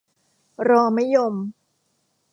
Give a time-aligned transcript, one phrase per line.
[0.67, 1.35] รอมะยม